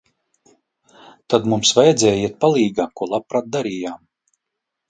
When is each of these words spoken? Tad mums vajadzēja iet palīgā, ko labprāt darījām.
Tad 1.33 1.45
mums 1.53 1.73
vajadzēja 1.79 2.23
iet 2.31 2.39
palīgā, 2.47 2.89
ko 3.01 3.11
labprāt 3.15 3.55
darījām. 3.59 4.01